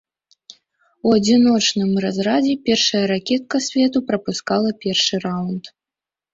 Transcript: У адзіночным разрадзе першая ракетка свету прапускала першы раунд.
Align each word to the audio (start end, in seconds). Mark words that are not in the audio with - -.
У 1.09 1.11
адзіночным 1.17 1.91
разрадзе 2.07 2.57
першая 2.71 3.03
ракетка 3.13 3.63
свету 3.69 4.05
прапускала 4.11 4.69
першы 4.89 5.25
раунд. 5.31 5.63